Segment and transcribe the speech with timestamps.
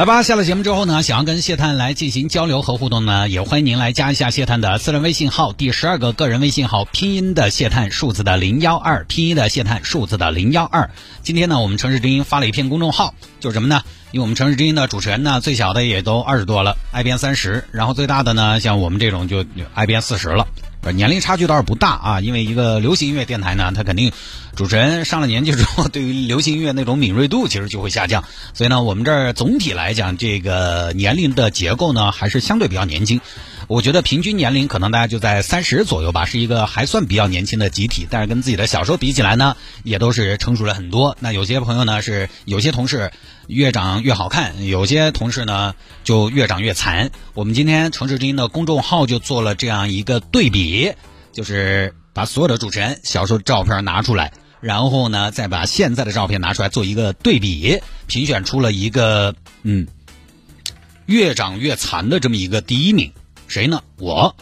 [0.00, 10.88] 来吧，下了节目之后呢，想要跟谢探来进行交流和互动呢，也欢迎您来加一下谢探的私人微信号，第十二个个人微信号，拼音的谢探，数字的零幺二，拼音的谢探，数字的零幺二。
[11.22, 13.82] 今天呢，我们城市之音发了一篇公众号，就是什么呢？
[14.10, 20.48] 因为我们城市之音的主持人呢，最小的也都二十多了挨边三十，然后最大的呢，像我们这种就挨边四十了。
[20.92, 24.10] 年龄差距倒是不大啊，因为一个流行音乐电台呢，它肯定
[24.56, 28.24] 主持人上了年纪之后， 对于流行音乐那种敏锐度其实就会下降。
[28.54, 33.20] 所以呢，我们这儿总体来讲，这个年龄的结构呢，还是相对比较年轻。
[33.70, 38.04] 我觉得平均年龄可能大家就在三十左右吧，是一个还算比较年轻的集体。
[38.10, 41.16] 但是跟自己的小时候比起来呢，也都是成熟了很多。
[41.20, 43.12] 那有些朋友呢，是有些同事
[43.46, 47.12] 越长越好看，有些同事呢就越长越残。
[47.32, 50.92] 我们今天城市之音的公众号就做了这样一个对比，
[51.32, 59.86] 就是把所有的主持人小时候照片拿出来，然后呢再把现在的照片拿出来做一个对比，评选出了一个嗯
[61.06, 63.12] 越长越残的这么一个第一名。
[63.50, 63.82] 谁呢？
[63.98, 64.36] 我，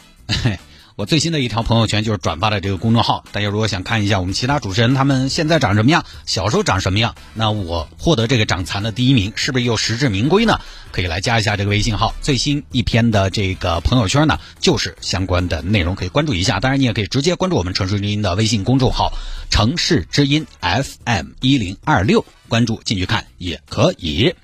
[0.95, 3.25] 我最新的一条朋友圈就是转发的这个公众号。
[3.33, 10.61] 大家如果想看一下我们其他主持人他们现在长什么样，小时候长什么样，那我获得这个长残的第一名，是不是又实至名归呢？
[10.93, 12.15] 可以来加一下这个微信号。
[12.21, 16.61] 最新一篇的这个朋友圈呢，就是相关的内容，可以关注一下。
[16.61, 19.11] 当然，你也可以直接关注我们城市之音的微信公众号
[19.49, 24.35] “城市之音 FM 一零二六”，关注进去看也可以。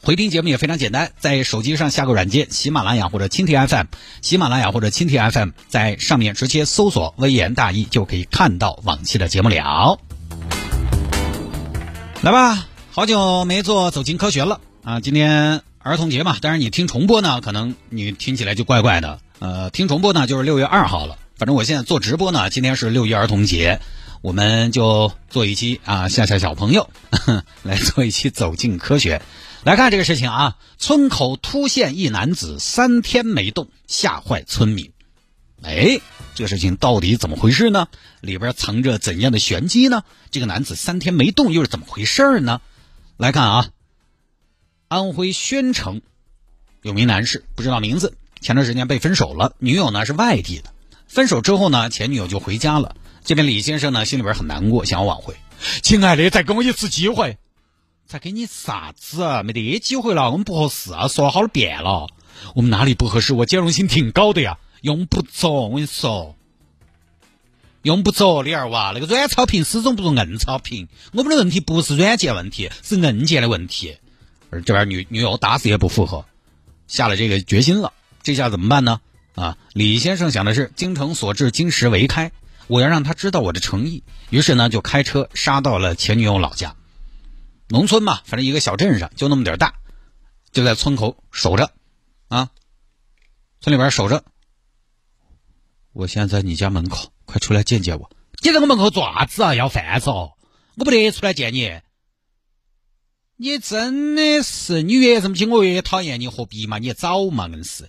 [0.00, 3.86] 回听节目也非常简单，在手机上下个软件，喜马拉雅或者蜻蜓 FM，
[4.22, 9.98] 喜马拉雅或者蜻蜓 FM，在上面直接搜索“微言大义”就可以看到往期的节目了。
[12.22, 15.00] 来吧，好久没做走进科学了啊！
[15.00, 19.18] 今天儿童节嘛，当然你听重播呢，可能你听起来就怪怪的。
[19.40, 23.80] 呃，听重播呢就是六月二号了，反正我现在做直播呢，今天是六一儿童节，
[24.20, 26.90] 我们就做一期啊吓吓小朋友，
[27.62, 29.22] 来做一期走进科学。
[29.64, 34.92] 来看这个事情啊，村口突现一男子三天没动，吓坏村民。
[35.62, 36.00] 哎，
[36.34, 37.88] 这个事情到底怎么回事呢？
[38.20, 40.04] 里边藏着怎样的玄机呢？
[40.30, 42.60] 这个男子三天没动又是怎么回事呢？
[43.16, 43.68] 来看啊，
[44.88, 46.00] 安徽宣城
[46.82, 50.72] 有名男士，不知道名字，前段时间被分手了，女友呢是外地的。
[51.08, 52.94] 分手之后呢，前女友就回家了。
[53.24, 55.36] 这边李先生呢心里边很难过，想要挽回。
[55.82, 57.36] 亲爱的，再给我一次机会。
[58.06, 59.42] 再给你啥子？
[59.44, 61.08] 没得机会了，我们不合适啊！
[61.08, 62.08] 说了好了变了，
[62.54, 63.34] 我们哪里不合适？
[63.34, 65.50] 我兼容性挺高的呀，用不着。
[65.50, 66.34] 我跟你说，
[67.82, 70.88] 用不着李二娃，那个软草坪始终不如硬草坪。
[71.12, 73.98] 我们的问题不是软件问题，是硬件的问题。
[74.48, 76.24] 而这边女女友打死也不复合，
[76.86, 77.92] 下了这个决心了。
[78.22, 79.02] 这下怎么办呢？
[79.34, 82.32] 啊，李先生想的是精诚所至，金石为开，
[82.68, 84.04] 我要让他知道我的诚意。
[84.30, 86.76] 于是呢，就开车杀到了前女友老家。
[87.68, 89.74] 农村嘛，反正一个小镇上就那么点大，
[90.52, 91.72] 就在村口守着，
[92.28, 92.50] 啊，
[93.60, 94.24] 村里边守着。
[95.92, 98.10] 我现在在你家门口，快出来见见我。
[98.42, 99.54] 你在我门口做啥子啊？
[99.54, 100.32] 要饭子哦？
[100.76, 101.80] 我不得出来见你。
[103.36, 106.78] 你真的是，你越这么亲，我越讨厌你，何必嘛？
[106.78, 107.88] 你早嘛，硬是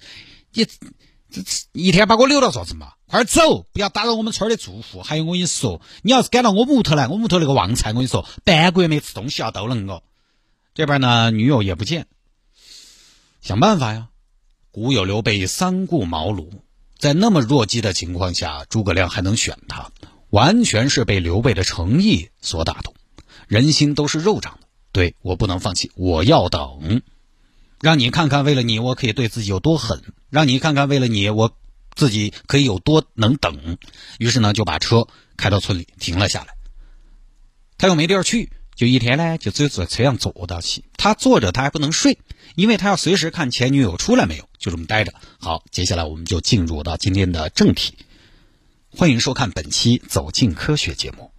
[0.53, 2.94] 你这一天把我留到做什么？
[3.09, 5.02] 快点走，不要打扰我们村的住户。
[5.02, 10.03] 还有我跟你说，你要是赶到我们屋头来，我们屋头那个旺财，我跟你说，半个月没吃东西啊，都能够。
[10.75, 12.06] 这边呢，女友也不见，
[13.42, 14.09] 想办法呀。
[14.72, 16.50] 古有刘备三顾茅庐，
[17.00, 19.92] 在那么弱鸡的情况下，诸葛亮还能选他，
[20.30, 22.94] 完全是被刘备的诚意所打动。
[23.48, 27.02] 人心都是肉长的，对我不能放弃，我要等，
[27.81, 31.56] 让你看看，为了你，我可以对自己有多狠，让你看看，为了你，我。
[32.00, 33.78] 自己可以有多能等，
[34.19, 35.06] 于是呢就把车
[35.36, 36.56] 开到村里停了下来。
[37.78, 40.86] 他又没地儿去，就一天呢就只有在车上坐到起。
[40.96, 42.18] 他坐着他还不能睡，
[42.56, 45.13] 因为他要随时看前女友出来没有，就这么待着。
[45.42, 47.98] 好，接下来我们就进入到今天的正题，
[48.95, 51.34] 欢迎收看本期《走进科学》节目。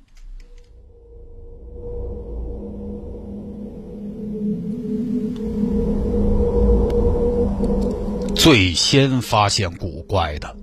[8.42, 10.56] 最先发现古怪的，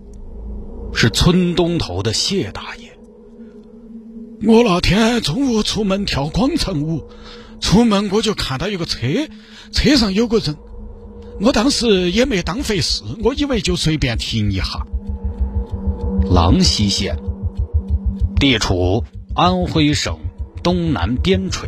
[0.96, 2.98] 是村东头的谢大爷。
[4.52, 7.08] 我那天中午出门跳广场舞，
[7.60, 9.08] 出门我就看到有个车，
[9.72, 10.58] 车上有个人，
[11.40, 14.88] 我当时也没当回事，我以为就随便停一下。
[16.32, 17.16] 郎溪县
[18.40, 19.04] 地处
[19.36, 20.18] 安徽省
[20.64, 21.68] 东南边陲，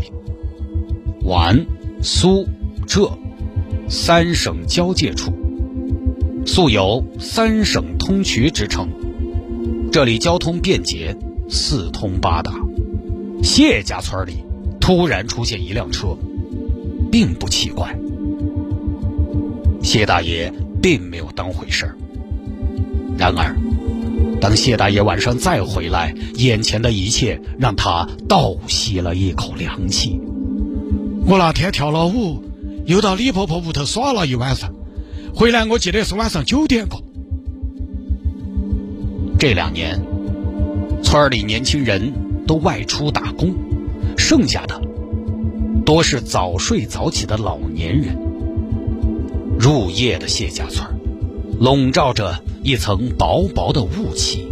[1.21, 1.67] 皖、
[2.01, 2.47] 苏、
[2.87, 3.15] 浙
[3.87, 5.31] 三省交界处，
[6.45, 8.89] 素有“三省通衢”之称。
[9.91, 11.15] 这里交通便捷，
[11.49, 12.53] 四通八达。
[13.43, 14.43] 谢家村里
[14.79, 16.17] 突然出现一辆车，
[17.11, 17.97] 并不奇怪。
[19.81, 20.51] 谢大爷
[20.81, 21.95] 并没有当回事儿。
[23.17, 23.55] 然而，
[24.39, 30.19] 当谢大爷晚上再回来，眼前的一切让他倒吸了一口凉气。
[31.25, 32.43] 我那天跳了舞，
[32.85, 34.73] 又到李婆婆屋头耍了一晚上，
[35.33, 37.01] 回来我记得是晚上九点过。
[39.37, 40.01] 这两年，
[41.01, 42.11] 村里年轻人
[42.45, 43.55] 都外出打工，
[44.17, 44.81] 剩下的
[45.85, 48.17] 多是早睡早起的老年人。
[49.57, 50.85] 入夜的谢家村，
[51.59, 54.45] 笼罩着一层薄薄的雾气，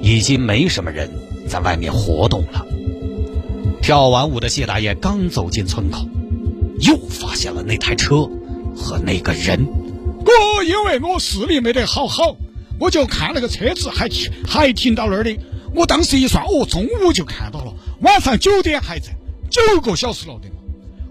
[0.00, 1.10] 已经没什么人
[1.46, 2.64] 在外面活动了。
[3.82, 6.06] 跳完舞的谢大爷刚走进村口，
[6.80, 8.30] 又发现了那台车
[8.74, 9.81] 和那个人。
[10.56, 12.36] 我因为我视力没得好好。
[12.80, 15.38] 我就看那个车子还停还停到那儿的，
[15.72, 19.14] 我当时一算，哦，中午就看到了，晚上九点还在，
[19.50, 20.56] 九个小时了的嘛。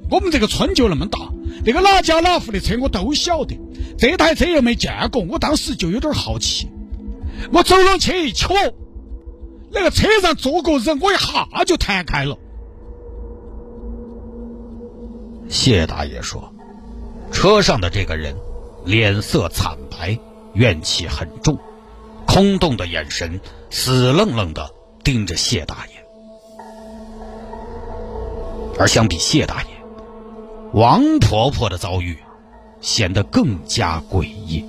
[0.10, 1.20] 我们这个村就那么大，
[1.64, 3.58] 那个哪家哪户的车我都晓得，
[3.98, 6.68] 这台车又没见过，我当时就有点好奇。
[7.54, 8.54] 我走上去一瞧，
[9.72, 12.38] 那个车上坐个人，我一下就弹开了。
[15.48, 16.54] 谢大爷说，
[17.32, 18.36] 车上的这个人
[18.86, 20.18] 脸色惨白。
[20.54, 21.58] 怨气很重，
[22.28, 23.40] 空洞的眼神
[23.70, 25.94] 死愣愣的盯着谢大爷。
[28.78, 29.70] 而相比谢大爷，
[30.74, 32.18] 王婆婆的遭遇
[32.82, 34.66] 显得更加诡异。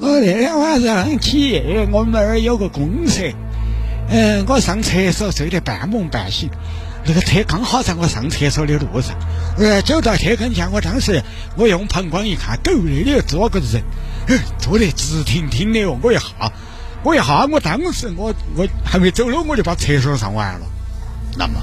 [0.00, 3.32] 我那天晚上起夜，我们那儿有个公厕，
[4.10, 6.50] 嗯，我上厕所睡得半梦半醒，
[7.06, 9.14] 那个车刚好在我上厕所的路上，
[9.58, 11.22] 呃，走到车跟前，我当时
[11.56, 13.82] 我用膀胱一看，狗那里坐个人。
[14.58, 15.98] 坐得直挺挺的哦！
[16.02, 16.22] 我一下，
[17.02, 20.66] 我一下，我当时我我还没走路，我就把厕所上完了。
[21.36, 21.60] 那么，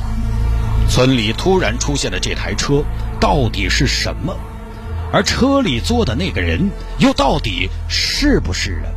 [0.87, 2.83] 村里突然出现的这台车
[3.19, 4.37] 到底是什么？
[5.11, 8.93] 而车里坐的那个人又到底是不是人？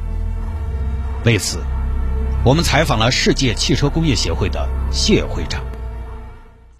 [1.24, 1.56] 为此，
[2.44, 5.64] 我们采访了世界汽车工业协会的谢会长。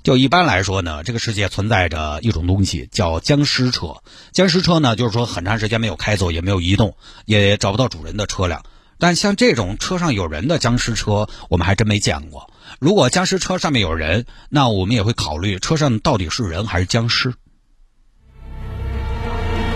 [0.04, 4.02] 就一般来说呢，这个世界存在着一种东西叫僵尸车。
[4.32, 8.64] 僵尸车呢，就是说很长时间没有开走，也没有移动，也找不到主人的车辆。
[8.98, 12.50] 但像这种车上有人的僵尸车，我们还真没见过。
[12.78, 17.32] 如果僵尸车上面有人，那我们也会考虑车上到底是人还是僵尸。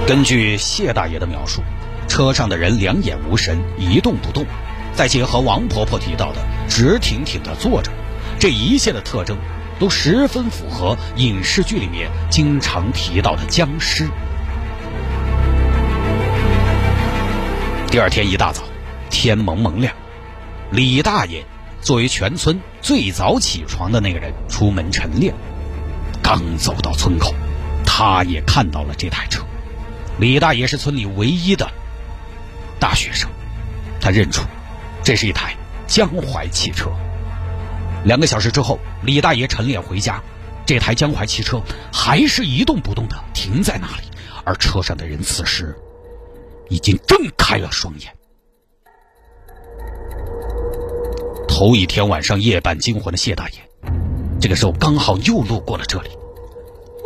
[0.07, 1.63] 根据谢大爷的描述，
[2.07, 4.45] 车上的人两眼无神，一动不动，
[4.95, 7.91] 再结合王婆婆提到的直挺挺的坐着，
[8.39, 9.39] 这一切的特征。
[9.79, 14.09] 都十分符合影视剧里面经常提到的僵尸。
[17.91, 18.63] 第二天一大早，
[19.09, 19.95] 天蒙蒙亮，
[20.71, 21.45] 李大爷
[21.81, 25.35] 作为全村最早起床的那个人出门晨练，
[26.23, 27.35] 刚走到村口，
[27.87, 29.43] 他也看到了这台车。
[30.19, 31.71] 李大爷是村里唯一的
[32.79, 33.31] 大学生，
[34.01, 34.43] 他认出
[35.03, 35.55] 这是一台
[35.87, 36.91] 江淮汽车。
[38.09, 40.23] 两个小时之后，李大爷晨练回家，
[40.65, 41.61] 这台江淮汽车
[41.93, 44.05] 还是一动不动的停在那里，
[44.45, 45.77] 而车上的人此时
[46.71, 48.11] 已经睁开了双眼。
[51.47, 53.57] 头一天晚上夜半惊魂的谢大爷，
[54.41, 56.09] 这个时候刚好又路过了这里。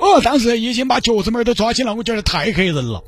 [0.01, 3.03] 我当时已经把脚趾门都抓紧了，我觉得太吓人了。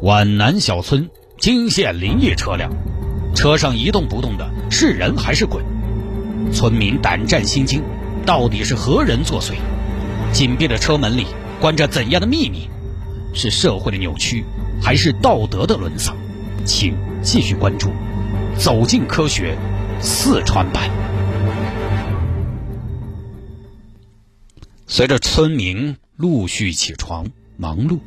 [0.00, 1.10] 皖南小村
[1.40, 2.70] 惊现灵异车辆，
[3.34, 5.60] 车上一动不动的是人还是鬼？
[6.52, 7.82] 村民胆战心惊，
[8.26, 9.54] 到底是何人作祟？
[10.32, 11.26] 紧闭的车门里
[11.60, 12.68] 关着怎样的秘密？
[13.32, 14.44] 是社会的扭曲，
[14.82, 16.16] 还是道德的沦丧？
[16.64, 17.88] 请继续关注
[18.58, 19.56] 《走进科学》
[20.02, 20.90] 四川版。
[24.86, 27.26] 随着村民陆续起床
[27.56, 27.98] 忙碌，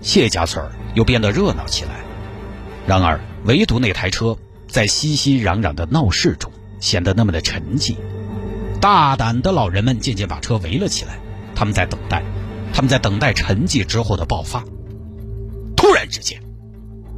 [0.00, 2.04] 谢家村儿又变得热闹起来。
[2.86, 4.36] 然而，唯独那台车
[4.68, 6.52] 在熙熙攘攘的闹市中。
[6.82, 7.94] 显得那么的沉寂，
[8.80, 11.20] 大胆的老人们渐渐把车围了起来，
[11.54, 12.24] 他们在等待，
[12.74, 14.64] 他们在等待沉寂之后的爆发。
[15.76, 16.42] 突然之间，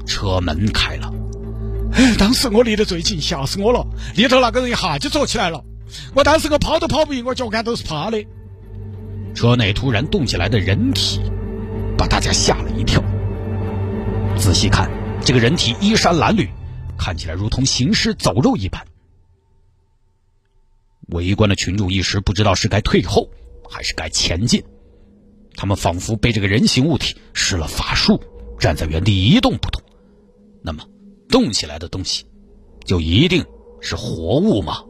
[0.05, 1.11] 车门开了，
[2.19, 3.87] 当时我离得最近，吓死我了！
[4.15, 5.65] 里头那个人一下就坐起来了，
[6.15, 8.23] 我当时我跑都跑不赢，我脚杆都是趴的。
[9.35, 11.23] 车内突然动起来的人体，
[11.97, 13.03] 把大家吓了一跳。
[14.37, 14.91] 仔细看，
[15.25, 16.51] 这个人体衣衫褴褛，
[16.99, 18.85] 看起来如同行尸走肉一般。
[21.15, 23.31] 围观的群众一时不知道是该退后
[23.71, 24.63] 还是该前进，
[25.57, 28.21] 他们仿佛被这个人形物体施了法术，
[28.59, 29.81] 站在原地一动不动。
[30.63, 30.85] 那么，
[31.29, 32.25] 动起来的东西，
[32.85, 33.45] 就一定
[33.81, 34.83] 是活物吗？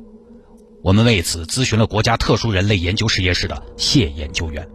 [0.83, 4.69] 我们为此咨询了国家特殊人类研究实验室的谢研究员。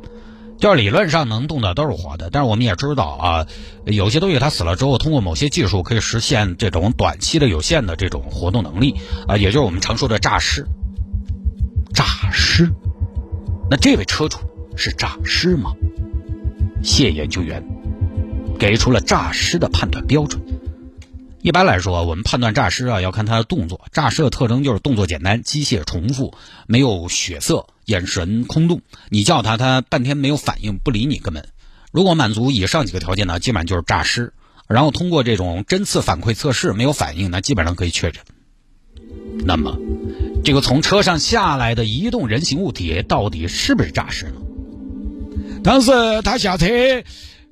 [0.57, 3.47] 就是理论上能动的都是活的，但是我们也知道啊，
[3.85, 8.95] 有些东西它死了之后，通过某些技术可以实现这种短期的有限的这种活动能力
[9.27, 10.65] 啊，也就是我们常说的诈尸。
[12.39, 12.71] 尸？
[13.69, 14.39] 那这位车主
[14.77, 15.73] 是诈尸吗？
[16.81, 17.63] 谢研究员
[18.57, 20.41] 给出了诈尸的判断标准。
[21.41, 23.81] 一般来说，我们判断诈尸啊，要看他的动作。
[23.91, 26.33] 诈尸的特征就是动作简单、机械重复、
[26.65, 28.81] 没有血色、眼神空洞。
[29.09, 31.49] 你叫他，他半天没有反应，不理你，根本。
[31.91, 34.33] 如果满足以上几个条件呢，基本上就是诈尸。
[34.67, 38.23] 然后通过这种针刺反馈测试没有反应，那基本上可以确诊。
[39.45, 39.77] 那么，
[40.43, 44.41] 这个从车上下来的移动人形物体到底是不是诈尸呢？
[45.63, 45.91] 当时
[46.23, 46.67] 他下车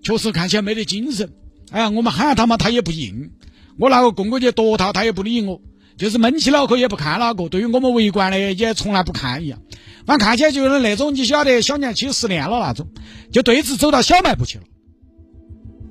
[0.01, 1.32] 确实看起来没得精神。
[1.72, 3.32] 哎呀，我们喊他嘛，他也不应。
[3.77, 5.62] 我拿个棍棍去夺他，他也不理我，
[5.98, 7.50] 就是闷起脑壳也不看哪个。
[7.50, 9.60] 对于我们围观的也从来不看一样。
[10.06, 12.88] 反正看起来就是那种你晓得小年轻失恋了那种，
[13.32, 14.63] 就对峙走到小卖部去了。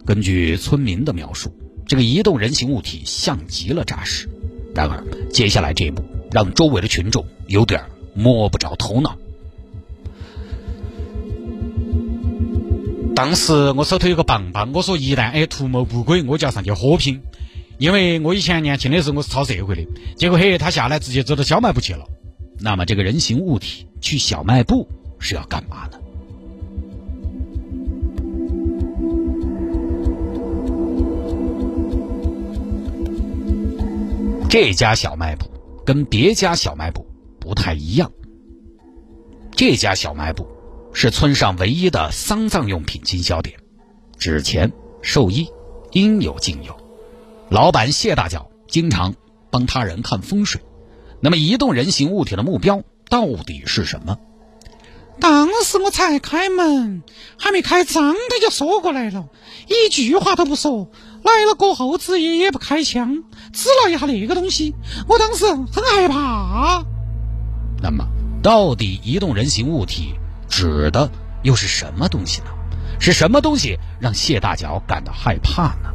[0.06, 1.54] 根据村民的描述，
[1.86, 4.28] 这个移动人形物体像极了诈尸。
[4.76, 5.02] 然而，
[5.32, 7.82] 接下来这一幕让周围的群众有点
[8.14, 9.16] 摸不着头脑。
[13.14, 17.22] 当时我手头有个棒棒，我说一旦哎图谋不轨，我就要上去火拼。
[17.78, 22.06] 因为我以前年轻的时候我是抄社会的，结果嘿他下来直接走到小卖部去了。
[22.60, 24.86] 那么这个人形物体去小卖部
[25.18, 25.98] 是要干嘛呢？
[34.58, 35.50] 这家小卖部
[35.84, 37.06] 跟别家小卖部
[37.38, 38.10] 不太一样。
[39.54, 40.48] 这家小卖部
[40.94, 43.58] 是村上唯一的丧葬用品经销点，
[44.16, 44.72] 纸钱、
[45.02, 45.46] 寿衣
[45.92, 46.74] 应有尽有。
[47.50, 49.14] 老板谢大脚经常
[49.50, 50.62] 帮他人看风水，
[51.20, 54.18] 那么移动人形物体的目标到底是什么？
[55.20, 57.02] 当时我才开门，
[57.36, 59.28] 还没开张，他就说过来了，
[59.68, 60.90] 一句话都不说。
[61.26, 64.74] 来了过后，直接也不开枪，指了一下那个东西，
[65.08, 66.84] 我当时很害怕。
[67.82, 68.06] 那么，
[68.42, 70.14] 到底移动人形物体
[70.48, 71.10] 指的
[71.42, 72.46] 又是什么东西呢？
[72.98, 75.92] 是什么东西让谢大脚感到害怕呢？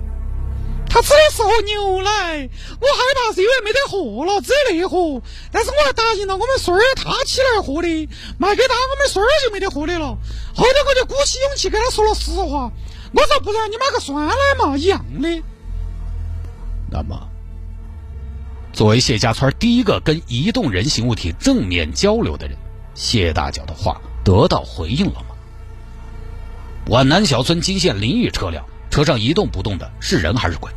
[0.88, 2.50] 他指的是盒牛奶，
[2.82, 5.22] 我害怕是因为没得货了，只有那盒。
[5.52, 10.18] 但是我还答应了我们孙儿，他起来喝的，卖给他，我们孙儿就没得喝的了。
[10.54, 12.70] 后头我就鼓起勇气跟他说了实话，
[13.14, 15.44] 我说不然你买个酸奶嘛，一样的。
[16.90, 17.30] 那么，
[18.74, 22.58] 作为谢家村第一个跟移动人形物体正面交流的人，
[22.94, 25.36] 谢大脚的话得到回应了吗？
[26.88, 30.72] 皖南小村惊现灵异车辆，车上一动不动的是人还是鬼？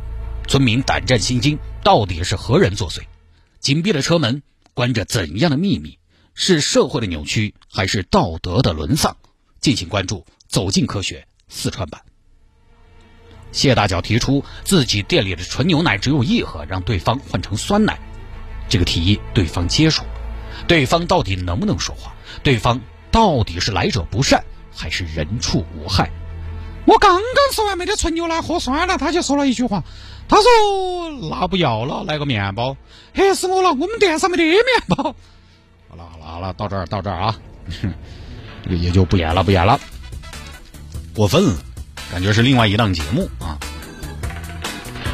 [0.47, 3.01] 村民胆战心惊，到底是何人作祟？
[3.59, 5.97] 紧闭的车门关着怎样的秘密？
[6.33, 9.15] 是社会的扭曲，还是道德的沦丧？
[9.59, 12.01] 敬请关注《走进科学》四川版。
[13.55, 17.97] 谢大脚提出自己店里的纯牛奶只有一盒，让对方换成酸奶。
[18.67, 20.03] 这个提议对方接受，
[20.67, 22.13] 对方到底能不能说话？
[22.43, 22.81] 对方
[23.11, 24.43] 到底是来者不善，
[24.75, 26.11] 还是人畜无害？
[26.85, 29.83] 我刚刚说完没得纯牛奶喝酸了，他就说了一句话。
[30.27, 30.43] 他说
[31.29, 32.75] ：“那不要了，来个面包。”
[33.15, 33.69] 吓死我了！
[33.69, 35.15] 我们店上没得面包。
[35.87, 37.35] 好了好了好了，到这儿到这儿啊，
[38.63, 39.79] 这 个也就不演了不演了。
[41.15, 41.64] 过分了，
[42.15, 43.59] 感觉是另外一档节目啊。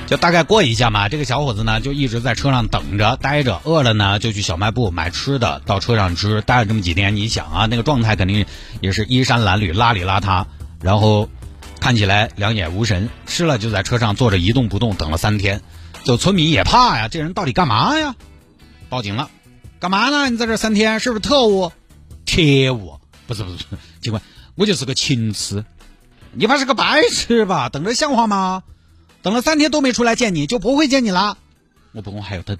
[0.06, 6.42] 就大概过一下嘛，这个小伙子呢就一直在车上等着待着，饿了呢就去小卖部买吃的，到车上吃。
[6.42, 8.46] 待了这么几天，你想啊，那个状态肯定
[8.82, 10.46] 也是衣衫褴褛、邋里邋遢，
[10.80, 11.28] 然后。
[11.80, 15.62] 看起来两眼无神，吃了就在车上坐着一动不动，等了三天。
[16.04, 18.14] 就村民也怕呀，这人到底干嘛呀？
[18.88, 19.32] 报警了，
[19.80, 20.30] 干嘛呢？
[20.30, 21.72] 你在这三天是不是特务？
[22.24, 23.00] 特务？
[23.26, 23.66] 不是不是，
[24.00, 24.22] 警官，
[24.54, 25.66] 我就是个情痴。
[26.34, 27.70] 你怕是个白痴吧？
[27.70, 28.64] 等着像话吗？
[29.22, 31.38] 等了三天都没出来见你，就不会见你了。
[31.92, 32.58] 我不，过还要等。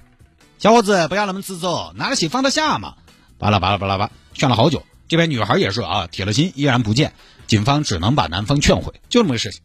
[0.58, 2.94] 小伙子，不要那么自责，拿得起放得下嘛。
[3.38, 4.84] 巴拉巴拉巴拉巴，劝了好久。
[5.08, 7.14] 这边女孩也是啊，铁了心依然不见。
[7.48, 9.60] 警方只能把男方劝回，就这么个事情，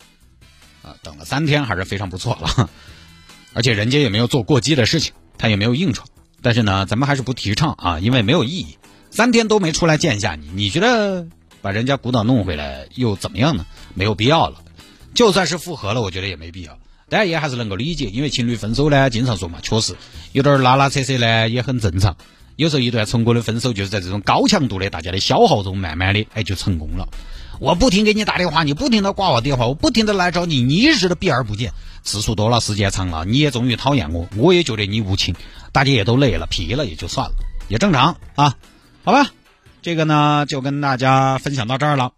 [0.82, 2.70] 啊，等了三天还是非常不错了，
[3.54, 6.08] 而且人家也没有做过激的事情，他也没有硬闯，
[6.42, 8.78] 但是呢，咱们还是不提倡啊，因为没有意义。
[9.10, 11.28] 三天都没出来见一下你，你觉得
[11.68, 13.66] 把人家鼓捣弄回来又怎么样呢？
[13.94, 14.62] 没有必要了。
[15.14, 16.80] 就算是复合了，我觉得也没必要。
[17.10, 19.98] 当然也还是能够理解，因为情侣分手呢，经常说嘛，确实
[20.32, 22.16] 有点拉拉扯扯呢，也很正常。
[22.56, 27.10] 有时候一段成功的分手，就是在这种高强度的大家的消耗中，慢慢的哎就成功了。
[27.60, 35.36] 我不停给你打电话，你不停的挂我电话，我不停的来找你，你一直都避而不见，次数多了，时间长了，你也终于讨厌我，我也觉得你无情，
[35.74, 37.36] 大家也都累了，疲了，也就算了，
[37.68, 38.56] 也正常啊。
[39.04, 39.32] 好吧，
[39.82, 42.12] 这个呢就跟大家分享到这儿了。